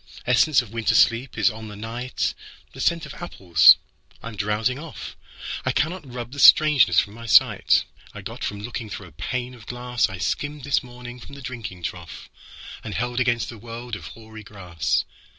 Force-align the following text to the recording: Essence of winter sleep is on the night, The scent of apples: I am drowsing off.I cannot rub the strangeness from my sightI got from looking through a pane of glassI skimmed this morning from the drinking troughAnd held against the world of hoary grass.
Essence 0.25 0.63
of 0.63 0.73
winter 0.73 0.95
sleep 0.95 1.37
is 1.37 1.51
on 1.51 1.67
the 1.67 1.75
night, 1.75 2.33
The 2.73 2.81
scent 2.81 3.05
of 3.05 3.13
apples: 3.21 3.77
I 4.23 4.29
am 4.29 4.35
drowsing 4.35 4.79
off.I 4.79 5.71
cannot 5.71 6.11
rub 6.11 6.31
the 6.31 6.39
strangeness 6.39 6.97
from 6.99 7.13
my 7.13 7.25
sightI 7.27 7.83
got 8.23 8.43
from 8.43 8.61
looking 8.61 8.89
through 8.89 9.05
a 9.05 9.11
pane 9.11 9.53
of 9.53 9.67
glassI 9.67 10.17
skimmed 10.19 10.63
this 10.63 10.81
morning 10.81 11.19
from 11.19 11.35
the 11.35 11.39
drinking 11.43 11.83
troughAnd 11.83 12.95
held 12.95 13.19
against 13.19 13.49
the 13.49 13.59
world 13.59 13.95
of 13.95 14.07
hoary 14.07 14.41
grass. 14.43 15.05